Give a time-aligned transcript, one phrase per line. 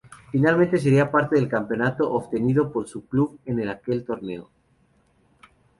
[0.31, 4.49] Finalmente sería parte del campeonato obtenido por su club en aquel torneo.